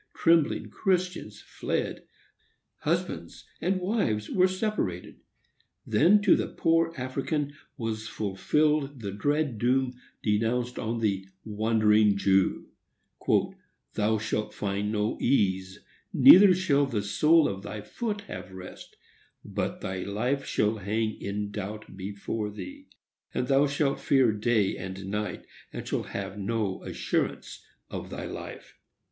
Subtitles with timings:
[0.15, 2.01] Trembling Christians fled.
[2.79, 5.19] Husbands and wives were separated.
[5.85, 9.93] Then to the poor African was fulfilled the dread doom
[10.23, 13.53] denounced on the wandering Jew,—"Thou
[14.17, 18.97] shalt find no ease, neither shall the sole of thy foot have rest;
[19.45, 22.87] but thy life shall hang in doubt before thee,
[23.35, 28.79] and thou shalt fear day and night, and shalt have no assurance of thy life."